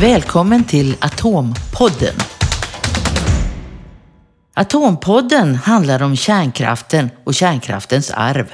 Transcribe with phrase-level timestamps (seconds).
[0.00, 2.14] Välkommen till Atompodden.
[4.54, 8.46] Atompodden handlar om kärnkraften och kärnkraftens arv.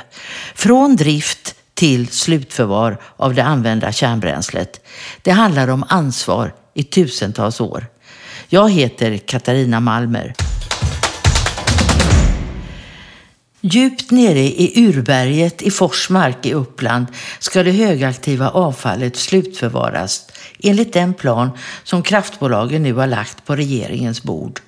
[0.54, 4.86] Från drift till slutförvar av det använda kärnbränslet.
[5.22, 7.86] Det handlar om ansvar i tusentals år.
[8.48, 10.34] Jag heter Katarina Malmer.
[13.60, 17.06] Djupt nere i urberget i Forsmark i Uppland
[17.38, 20.26] ska det högaktiva avfallet slutförvaras
[20.62, 21.50] enligt den plan
[21.84, 24.60] som kraftbolagen nu har lagt på regeringens bord.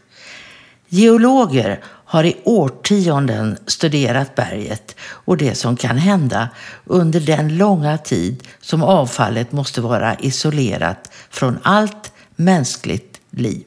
[0.88, 6.48] Geologer har i årtionden studerat berget och det som kan hända
[6.84, 13.64] under den långa tid som avfallet måste vara isolerat från allt mänskligt liv.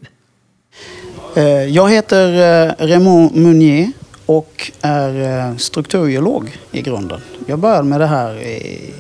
[1.36, 3.92] Eh, jag heter eh, Raymond Munier
[4.26, 7.22] och är eh, strukturgeolog i grunden.
[7.48, 8.94] Jag började med det här i,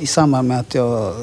[0.00, 1.14] i samband med att jag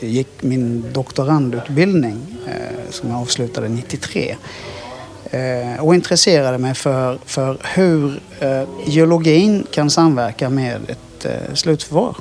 [0.00, 4.36] gick min doktorandutbildning eh, som jag avslutade 93
[5.30, 8.20] eh, och intresserade mig för, för hur
[8.86, 12.16] geologin kan samverka med ett slutförvar.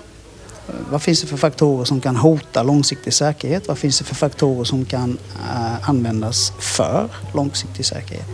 [0.91, 3.67] Vad finns det för faktorer som kan hota långsiktig säkerhet?
[3.67, 5.17] Vad finns det för faktorer som kan
[5.81, 8.25] användas för långsiktig säkerhet?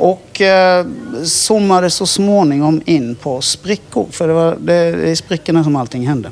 [0.00, 0.86] Och eh,
[1.24, 6.06] zoomade så småningom in på sprickor, för det, var, det är i sprickorna som allting
[6.06, 6.30] hände.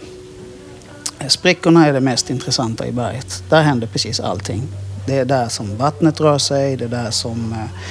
[1.29, 3.43] Sprickorna är det mest intressanta i berget.
[3.49, 4.63] Där händer precis allting.
[5.07, 7.83] Det är där som vattnet rör sig, det är där som eh,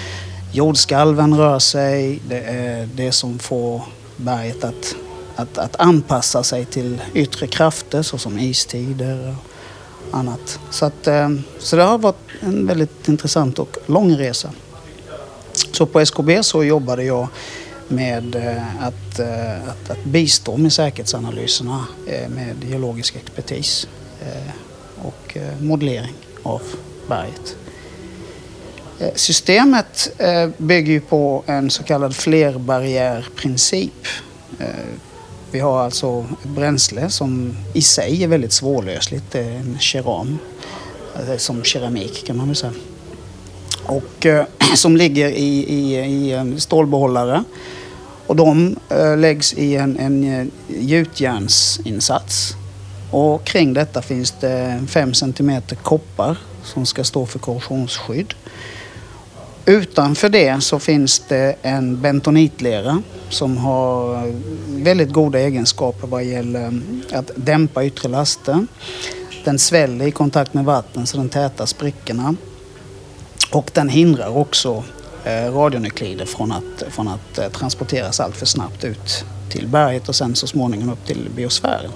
[0.52, 2.20] jordskalven rör sig.
[2.30, 3.82] Det är det som får
[4.16, 4.96] berget att,
[5.36, 9.36] att, att anpassa sig till yttre krafter såsom istider
[10.12, 10.60] och annat.
[10.70, 14.50] Så, att, eh, så det har varit en väldigt intressant och lång resa.
[15.78, 17.28] Så på SKB så jobbade jag
[17.88, 23.88] med eh, att, eh, att, att bistå med säkerhetsanalyserna eh, med geologisk expertis
[25.02, 26.62] och modellering av
[27.08, 27.56] berget.
[29.16, 30.22] Systemet
[30.58, 34.08] bygger ju på en så kallad flerbarriärprincip.
[35.52, 39.32] Vi har alltså ett bränsle som i sig är väldigt svårlösligt.
[39.32, 40.40] Det är en keram,
[41.38, 42.74] som keramik kan man väl säga
[43.88, 47.44] och, eh, som ligger i, i, i en stålbehållare.
[48.28, 52.56] Och de eh, läggs i en, en eh, gjutjärnsinsats.
[53.12, 58.34] Och kring detta finns det 5 cm koppar som ska stå för korrosionsskydd.
[59.66, 64.34] Utanför det så finns det en bentonitlera som har eh,
[64.68, 68.68] väldigt goda egenskaper vad gäller mm, att dämpa yttre laster.
[69.44, 72.36] Den sväller i kontakt med vatten så den tätar sprickorna.
[73.52, 74.84] Och den hindrar också
[75.24, 80.16] eh, radionuklider från att, från att eh, transporteras allt för snabbt ut till berget och
[80.16, 81.92] sen så småningom upp till biosfären.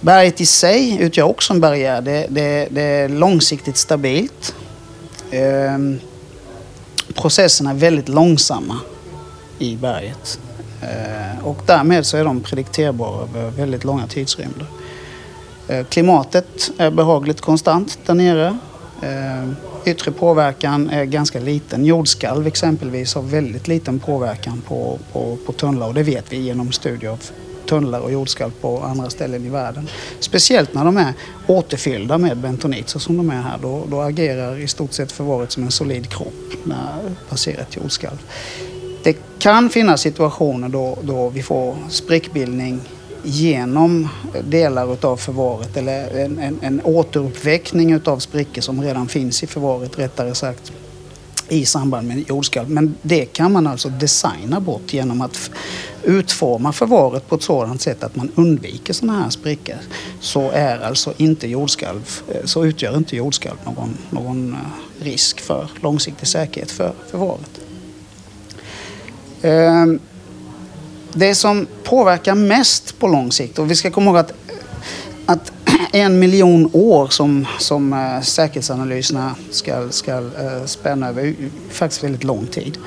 [0.00, 2.00] Berget i sig utgör också en barriär.
[2.00, 4.54] Det, det, det är långsiktigt stabilt.
[5.30, 6.00] Ehm,
[7.14, 8.78] processerna är väldigt långsamma
[9.58, 10.40] i berget.
[10.82, 14.66] Ehm, och därmed så är de predikterbara över väldigt långa tidsrymder.
[15.68, 18.58] Ehm, klimatet är behagligt konstant där nere.
[19.02, 19.56] Ehm,
[19.86, 21.84] Yttre påverkan är ganska liten.
[21.84, 26.72] Jordskalv exempelvis har väldigt liten påverkan på, på, på tunnlar och det vet vi genom
[26.72, 27.20] studier av
[27.68, 29.88] tunnlar och jordskalv på andra ställen i världen.
[30.20, 31.12] Speciellt när de är
[31.46, 33.58] återfyllda med bentonit så som de är här.
[33.62, 37.76] Då, då agerar i stort sett förvaret som en solid kropp när det passerar ett
[37.76, 38.18] jordskalv.
[39.02, 42.80] Det kan finnas situationer då, då vi får sprickbildning
[43.22, 44.08] genom
[44.44, 49.98] delar utav förvaret eller en, en, en återuppväckning utav sprickor som redan finns i förvaret
[49.98, 50.72] rättare sagt
[51.48, 52.70] i samband med jordskalv.
[52.70, 55.50] Men det kan man alltså designa bort genom att
[56.02, 59.76] utforma förvaret på ett sådant sätt att man undviker sådana här sprickor.
[60.20, 65.70] Så är alltså inte jordskalv, eh, så utgör inte jordskalv någon, någon eh, risk för
[65.80, 67.60] långsiktig säkerhet för förvaret.
[69.42, 69.98] Ehm,
[71.14, 74.32] det som påverkar mest på lång sikt, och vi ska komma ihåg att,
[75.26, 75.52] att
[75.92, 81.34] en miljon år som, som eh, säkerhetsanalyserna ska, ska eh, spänna över är
[81.70, 82.78] faktiskt väldigt lång tid.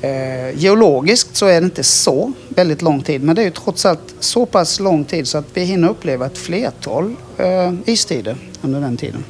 [0.00, 3.86] Eh, geologiskt så är det inte så väldigt lång tid, men det är ju trots
[3.86, 8.80] allt så pass lång tid så att vi hinner uppleva ett flertal eh, istider under
[8.80, 9.24] den tiden.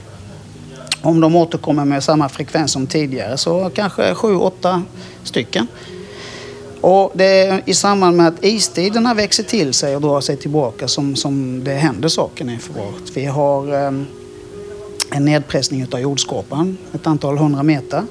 [1.02, 4.82] Om de återkommer med samma frekvens som tidigare så kanske sju, åtta
[5.24, 5.66] stycken.
[6.80, 10.88] Och det är i samband med att istiderna växer till sig och drar sig tillbaka
[10.88, 13.02] som, som det händer saker i förvaret.
[13.14, 13.92] Vi har eh,
[15.10, 18.02] en nedpressning av jordskorpan, ett antal hundra meter.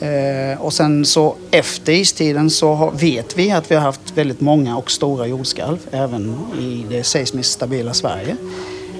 [0.00, 4.40] Eh, och sen så efter istiden så har, vet vi att vi har haft väldigt
[4.40, 8.36] många och stora jordskalv även i det seismiskt stabila Sverige.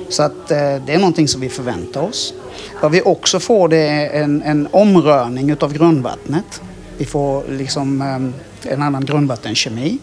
[0.08, 2.34] Så att eh, det är någonting som vi förväntar oss.
[2.82, 6.62] Vad vi också får det är en, en omrörning utav grundvattnet.
[6.98, 9.98] Vi får liksom eh, en annan grundvattenkemi.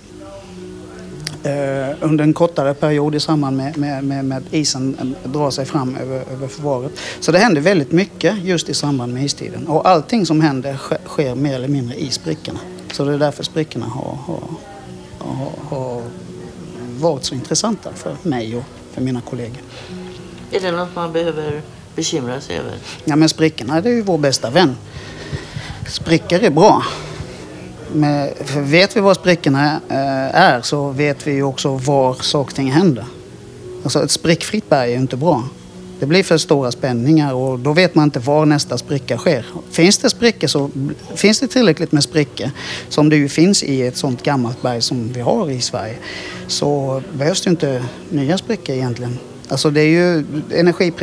[1.44, 5.96] Eh, under en kortare period i samband med, med, med, med isen drar sig fram
[5.96, 6.92] över, över förvaret.
[7.20, 9.68] Så det händer väldigt mycket just i samband med istiden.
[9.68, 12.60] Och allting som händer sker mer eller mindre i sprickorna.
[12.92, 14.40] Så det är därför sprickorna har, har,
[15.20, 16.02] har, har
[17.00, 18.64] varit så intressanta för mig och
[18.94, 19.62] för mina kollegor.
[20.52, 21.62] Är det något man behöver
[21.96, 22.74] bekymra sig över?
[23.06, 24.76] Ja, men sprickorna det är ju vår bästa vän.
[25.88, 26.84] Sprickor är bra
[27.95, 32.56] med, vet vi var sprickorna eh, är så vet vi ju också var saker och
[32.56, 33.06] ting händer.
[33.83, 35.44] Alltså ett sprickfritt berg är ju inte bra.
[36.00, 39.45] Det blir för stora spänningar och då vet man inte var nästa spricka sker.
[39.71, 40.69] Finns det sprickor så
[41.15, 42.50] finns det tillräckligt med sprickor
[42.89, 45.95] som det ju finns i ett sånt gammalt berg som vi har i Sverige
[46.47, 49.18] så behövs det inte nya sprickor egentligen.
[49.50, 50.94] Alltså det är ju energi...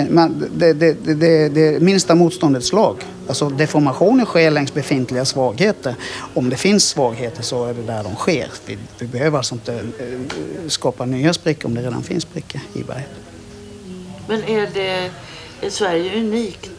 [0.55, 2.97] Det, det, det, det, minsta motståndets lag.
[3.29, 5.95] Alltså deformationer sker längs befintliga svagheter.
[6.35, 8.49] Om det finns svagheter så är det där de sker.
[8.67, 9.79] Vi, vi behöver alltså inte eh,
[10.69, 13.09] skapa nya sprickor om det redan finns sprickor i berget.
[14.29, 15.11] Men är, det,
[15.67, 16.71] är Sverige unikt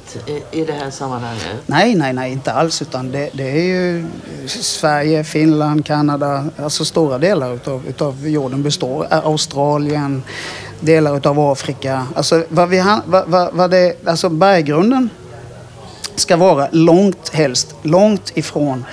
[0.52, 1.58] i det här sammanhanget?
[1.66, 2.82] Nej, nej, nej, inte alls.
[2.82, 4.06] Utan det, det är ju
[4.48, 9.08] Sverige, Finland, Kanada, alltså stora delar utav, utav jorden består.
[9.10, 10.24] Australien,
[10.86, 12.08] delar utav Afrika.
[12.16, 15.10] Alltså, vad vi, vad, vad, vad det, alltså berggrunden
[16.16, 18.86] ska vara långt, helst långt ifrån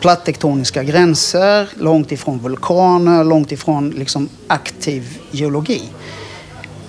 [0.00, 5.82] plattektoniska gränser, långt ifrån vulkaner, långt ifrån liksom aktiv geologi.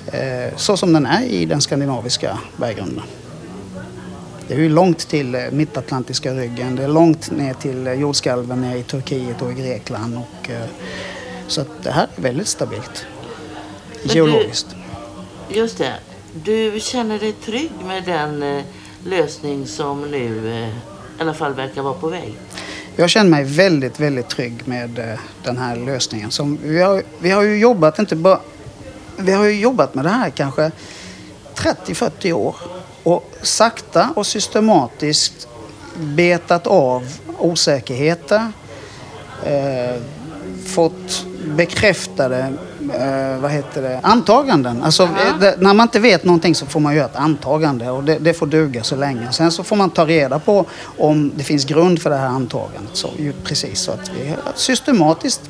[0.07, 3.03] Eh, så som den är i den skandinaviska berggrunden.
[4.47, 8.63] Det är ju långt till eh, mittatlantiska ryggen, det är långt ner till eh, jordskalven
[8.63, 10.17] i Turkiet och i Grekland.
[10.17, 10.65] Och, eh,
[11.47, 13.05] så att det här är väldigt stabilt
[14.13, 14.67] geologiskt.
[15.49, 15.93] Du, just det.
[16.43, 18.63] Du känner dig trygg med den
[19.05, 20.47] lösning som nu
[21.19, 22.35] i alla fall verkar vara på väg?
[22.95, 26.31] Jag känner mig väldigt, väldigt trygg med den här lösningen.
[26.31, 28.39] Som vi, har, vi har ju jobbat inte bara
[29.17, 30.71] vi har ju jobbat med det här kanske
[31.55, 32.55] 30-40 år
[33.03, 35.47] och sakta och systematiskt
[35.95, 37.07] betat av
[37.37, 38.51] osäkerheter,
[39.45, 40.01] eh,
[40.65, 42.53] fått bekräftade
[42.91, 44.83] eh, vad heter det, antaganden.
[44.83, 48.03] Alltså, uh det, när man inte vet någonting så får man göra ett antagande och
[48.03, 49.31] det, det, får duga så länge.
[49.31, 50.65] Sen så får man ta reda på
[50.97, 52.95] om det finns grund för det här antagandet.
[52.95, 53.09] Så,
[53.43, 55.41] precis så att vi systematiskt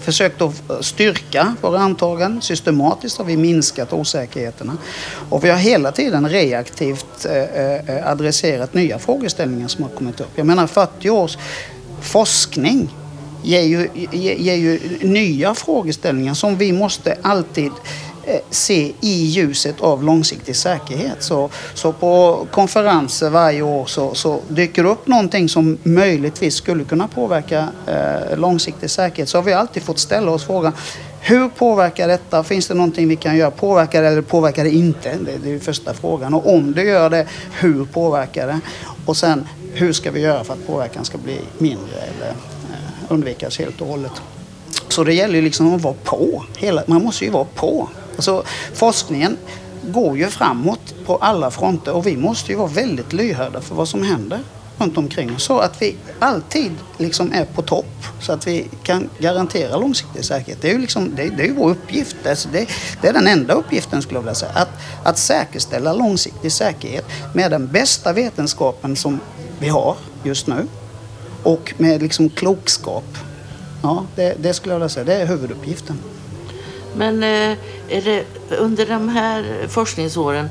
[0.00, 2.42] försökt att styrka våra antaganden.
[2.42, 4.76] Systematiskt har vi minskat osäkerheterna.
[5.28, 10.30] Och vi har hela tiden reaktivt eh, eh, adresserat nya frågeställningar som har kommit upp.
[10.34, 11.38] Jag menar 40 års
[12.00, 12.94] forskning
[13.42, 17.72] ger ju, ger ju nya frågeställningar som vi måste alltid
[18.26, 21.16] eh, se i ljuset av långsiktig säkerhet.
[21.22, 26.84] Så, så på konferenser varje år så, så dyker det upp någonting som möjligtvis skulle
[26.84, 29.28] kunna påverka eh, långsiktig säkerhet.
[29.28, 30.72] Så har vi alltid fått ställa oss frågan
[31.20, 32.44] hur påverkar detta?
[32.44, 33.50] Finns det någonting vi kan göra?
[33.50, 35.16] Påverkar det eller påverkar det inte?
[35.42, 36.34] Det, är ju första frågan.
[36.34, 37.26] Och om det gör det,
[37.60, 38.60] hur påverkar det?
[39.06, 42.34] Och sen, hur ska vi göra för att påverkan ska bli mindre eller
[43.08, 44.12] undvikas helt och hållet?
[44.88, 46.44] Så det gäller ju liksom att vara på.
[46.56, 47.88] Hela, man måste ju vara på.
[48.16, 48.42] Alltså,
[48.74, 49.36] forskningen
[49.82, 53.88] går ju framåt på alla fronter och vi måste ju vara väldigt lyhörda för vad
[53.88, 54.40] som händer
[54.78, 55.42] runt omkring oss.
[55.42, 60.62] Så att vi alltid liksom är på topp så att vi kan garantera långsiktig säkerhet.
[60.62, 62.16] Det är ju, liksom, det, det är vår uppgift.
[62.26, 62.68] Alltså det,
[63.02, 64.52] det, är den enda uppgiften skulle jag vilja säga.
[64.52, 64.68] Att,
[65.04, 69.20] att säkerställa långsiktig säkerhet med den bästa vetenskapen som
[69.60, 70.66] vi har just nu
[71.48, 73.18] och med liksom klokskap.
[73.82, 75.04] Ja, det, det skulle jag vilja säga.
[75.04, 75.98] Det är huvuduppgiften.
[76.96, 77.56] Men eh,
[77.88, 78.24] det,
[78.58, 80.48] under de här forskningsåren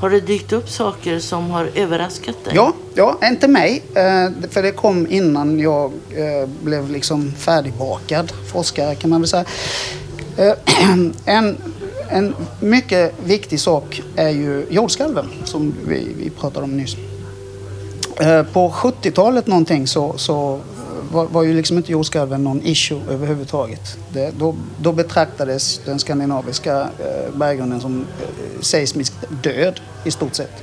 [0.00, 2.52] har det dykt upp saker som har överraskat dig?
[2.54, 3.82] Ja, ja inte mig.
[3.94, 9.44] Eh, för det kom innan jag eh, blev liksom färdigbakad forskare kan man väl säga.
[11.24, 11.56] En,
[12.08, 16.96] en mycket viktig sak är ju jordskalven som vi, vi pratade om nyss.
[18.20, 23.00] Eh, på 70-talet någonting så, så eh, var, var ju liksom inte jordskalven någon issue
[23.10, 23.98] överhuvudtaget.
[24.12, 30.62] Det, då, då betraktades den skandinaviska eh, berggrunden som eh, seismiskt död i stort sett.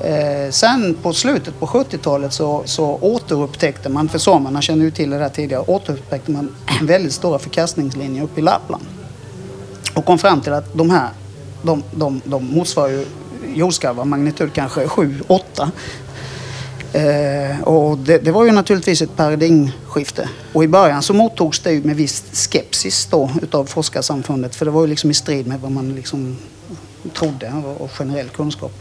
[0.00, 5.10] Eh, sen på slutet på 70-talet så, så återupptäckte man, för samerna känner ju till
[5.10, 8.84] det där tidigare, återupptäckte man väldigt stora förkastningslinjer uppe i Lappland.
[9.94, 11.08] Och kom fram till att de här,
[11.62, 13.06] de, de, de motsvarar ju
[13.54, 15.70] jordskalvar, magnitud kanske 7-8
[16.94, 20.28] Eh, och det, det, var ju naturligtvis ett paradigmskifte.
[20.52, 24.80] Och i början så mottogs det med viss skepsis då utav forskarsamfundet för det var
[24.80, 26.36] ju liksom i strid med vad man liksom
[27.12, 28.72] trodde och generell kunskap.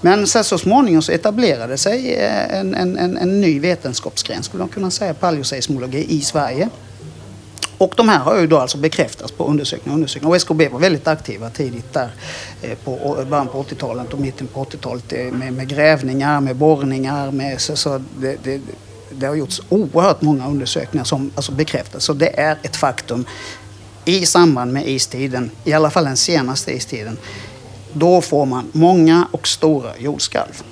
[0.00, 4.62] Men sen så småningom så etablerade sig eh, en, en, en, en ny vetenskapsgren, skulle
[4.62, 6.68] man kunna säga, paleoseismologi i Sverige.
[7.82, 10.30] Och de här har ju då alltså bekräftats på undersökningar och undersökningar.
[10.30, 12.10] Och SKB var väldigt aktiva tidigt där
[12.62, 17.30] eh, på början på 80-talet och mitten på 80-talet eh, med, med, grävningar, med borrningar.
[17.30, 18.60] Med, så, så det, det,
[19.10, 22.04] det, har gjorts oerhört många undersökningar som alltså bekräftas.
[22.04, 23.24] Så det är ett faktum
[24.04, 27.18] i samband med istiden, i alla fall den senaste istiden.
[27.92, 30.62] Då får man många och stora jordskalv.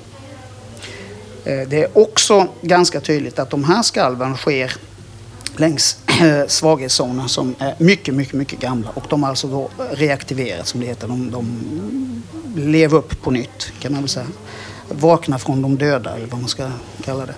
[1.44, 4.76] Eh, det är också ganska tydligt att de här skalven sker
[5.56, 8.90] längs eh, svaghetszoner som är mycket, mycket, mycket gamla.
[8.94, 11.08] Och de har alltså då reaktiverats som det heter.
[11.08, 12.22] De, de
[12.56, 14.26] lever upp på nytt kan man väl säga.
[14.88, 16.70] Vakna från de döda eller vad man ska
[17.04, 17.34] kalla det.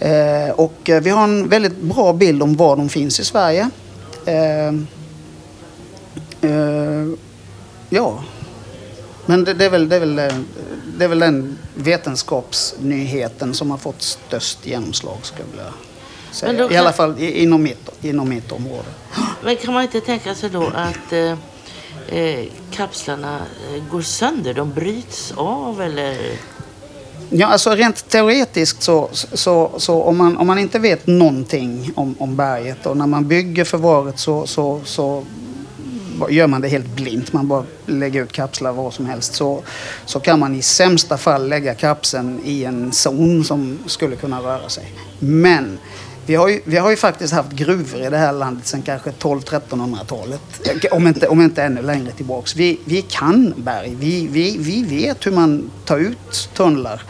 [0.00, 3.70] Eh, och eh, vi har en väldigt bra bild om var de finns i Sverige.
[4.26, 4.68] Eh,
[6.50, 7.08] eh,
[7.90, 8.24] ja,
[9.26, 10.34] men det, det, är väl, det, är väl, eh,
[10.98, 15.72] det är väl den vetenskapsnyheten som har fått störst genomslag skulle jag vilja
[16.34, 16.58] säga.
[16.58, 16.72] Kan...
[16.72, 18.88] I alla fall inom mitt, inom mitt område.
[19.42, 21.32] Men kan man inte tänka sig då att eh,
[22.08, 24.54] eh kapslarna eh, går sönder?
[24.54, 26.16] De bryts av eller?
[27.30, 32.14] Ja, alltså rent teoretiskt så, så, så om, man, om man inte vet någonting om,
[32.18, 35.24] om berget och när man bygger förvaret så, så, så
[36.30, 39.62] gör man det helt blint, man bara lägger ut kapslar var som helst, så,
[40.04, 44.68] så kan man i sämsta fall lägga kapseln i en zon som skulle kunna röra
[44.68, 44.92] sig.
[45.18, 45.78] Men
[46.26, 49.10] vi har, ju, vi har ju faktiskt haft gruvor i det här landet sedan kanske
[49.10, 50.40] 12-1300-talet.
[50.90, 52.56] Om inte, om inte ännu längre tillbaks.
[52.56, 53.96] Vi, vi kan berg.
[54.00, 57.02] Vi, vi, vi vet hur man tar ut tunnlar.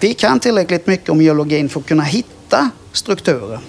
[0.00, 3.60] Vi kan tillräckligt mycket om geologin för att kunna hitta strukturer.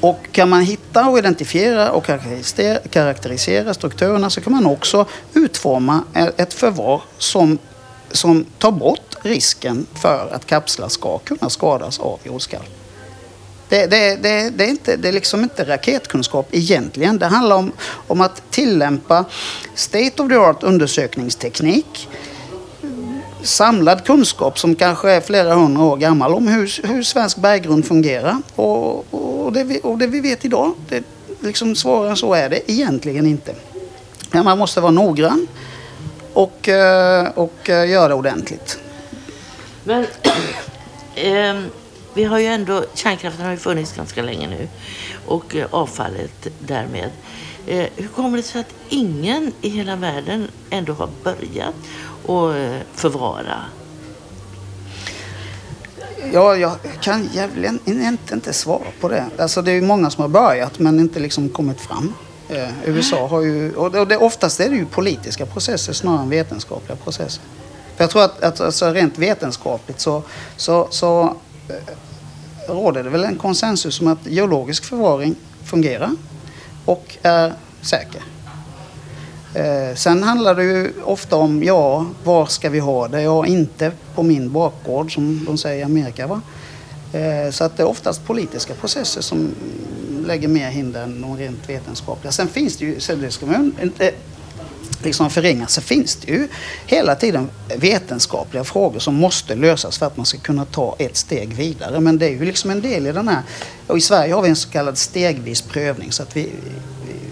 [0.00, 2.04] Och kan man hitta och identifiera och
[2.90, 7.58] karaktärisera strukturerna så kan man också utforma e-, ett förvar som,
[8.10, 12.83] som tar bort risken för att kapslar ska kunna skadas av jordskalv.
[13.74, 17.18] Det, det, det, det, är inte, det är liksom inte raketkunskap egentligen.
[17.18, 17.72] Det handlar om,
[18.06, 19.24] om att tillämpa
[19.74, 22.08] state of the art undersökningsteknik
[23.42, 28.36] samlad kunskap som kanske är flera hundra år gammal om hur, hur svensk berggrund fungerar.
[28.54, 31.04] Och, och, det, vi, och det vi vet idag, det,
[31.40, 33.54] liksom svårare så är det egentligen inte.
[34.30, 35.46] Men man måste vara noggrann
[36.32, 38.78] och, eh, och eh, göra det ordentligt.
[39.84, 40.06] Men,
[41.14, 41.64] ähm
[42.14, 44.68] vi har ju ändå, kärnkraften har ju funnits ganska länge nu
[45.26, 47.10] och eh, avfallet därmed.
[47.66, 51.74] Eh, hur kommer det sig att ingen i hela världen ändå har börjat
[52.24, 53.64] att eh, förvara?
[56.32, 59.24] Ja, jag kan jävligen inte, inte svara på det.
[59.38, 62.14] Alltså det är ju många som har börjat men inte liksom kommit fram.
[62.48, 66.96] Eh, USA har ju, och det, oftast är det ju politiska processer snarare än vetenskapliga
[66.96, 67.42] processer.
[67.96, 70.22] För jag tror att, att alltså rent vetenskapligt så,
[70.56, 71.36] så, så
[71.68, 71.74] Eh,
[72.68, 76.10] råder det väl en konsensus om att geologisk förvaring fungerar
[76.84, 77.52] och är
[77.82, 78.22] säker.
[79.54, 83.22] Eh, sen handlar det ju ofta om, ja, var ska vi ha det?
[83.22, 86.26] Ja, inte på min bakgård som de säger i Amerika.
[86.26, 86.40] Va?
[87.12, 89.54] Eh, så att det är oftast politiska processer som
[90.26, 92.32] lägger mer hinder än de rent vetenskapliga.
[92.32, 94.12] Sen finns det ju, så det ska man inte
[95.04, 96.48] liksom förringas så finns det ju
[96.86, 101.54] hela tiden vetenskapliga frågor som måste lösas för att man ska kunna ta ett steg
[101.54, 102.00] vidare.
[102.00, 103.42] Men det är ju liksom en del i den här,
[103.86, 106.50] och i Sverige har vi en så kallad stegvis prövning så att vi,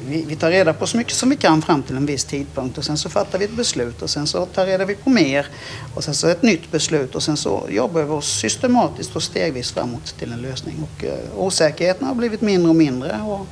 [0.07, 2.79] vi, vi tar reda på så mycket som vi kan fram till en viss tidpunkt
[2.79, 5.47] och sen så fattar vi ett beslut och sen så tar reda vi på mer
[5.95, 9.73] och sen så ett nytt beslut och sen så jobbar vi oss systematiskt och stegvis
[9.73, 10.77] framåt till en lösning.
[10.83, 13.47] Och eh, osäkerheten har blivit mindre och mindre och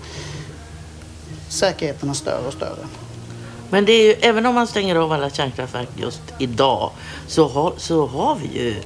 [1.48, 2.86] säkerheten är större och större.
[3.70, 6.90] Men det är ju, även om man stänger av alla kärnkraftverk just idag
[7.26, 8.76] så har, så har vi ju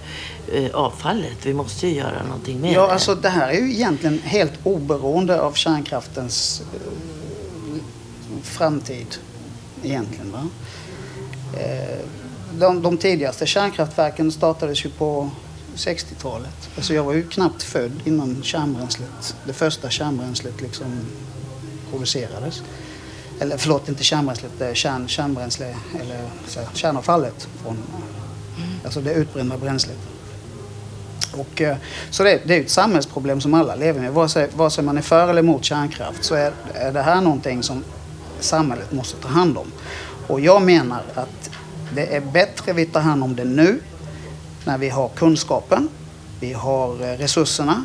[0.53, 1.47] eh, avfallet.
[1.47, 2.93] Vi måste ju göra någonting med ja, det.
[2.93, 6.93] Alltså, det här är ju egentligen helt oberoende av kärnkraftens eh,
[8.43, 9.17] framtid.
[9.83, 10.33] Egentligen.
[10.33, 10.49] Va?
[11.61, 11.99] Eh,
[12.59, 15.31] de, de tidigaste kärnkraftverken startades ju på
[15.77, 16.71] 60-talet.
[16.77, 21.01] Alltså jag var ju knappt född innan kärnbränslet, det första kärnbränslet liksom
[21.91, 22.63] producerades
[23.41, 27.49] eller förlåt, inte kärnbränslet, kärn, kärnbränsle, eller så här, kärnavfallet.
[27.63, 27.79] Från,
[28.85, 29.99] alltså det utbrända bränslet.
[31.33, 31.77] Och, eh,
[32.11, 34.13] så det, det är ett samhällsproblem som alla lever med.
[34.13, 37.21] Vare sig, vare sig man är för eller emot kärnkraft så är, är det här
[37.21, 37.85] någonting som
[38.41, 39.73] samhället måste ta hand om.
[40.27, 41.51] Och jag menar att
[41.95, 43.81] det är bättre vi tar hand om det nu
[44.65, 45.89] när vi har kunskapen,
[46.41, 47.85] vi har eh, resurserna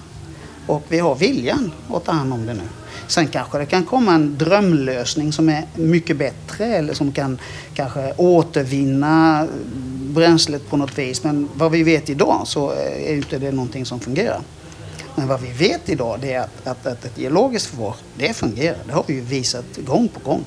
[0.69, 2.61] och vi har viljan att ta hand om det nu.
[3.07, 7.39] Sen kanske det kan komma en drömlösning som är mycket bättre eller som kan
[7.73, 9.47] kanske återvinna
[10.01, 11.23] bränslet på något vis.
[11.23, 14.41] Men vad vi vet idag så är inte det någonting som fungerar.
[15.15, 18.77] Men vad vi vet idag det är att, att, att ett geologiskt förvar, det fungerar.
[18.85, 20.43] Det har vi ju visat gång på gång.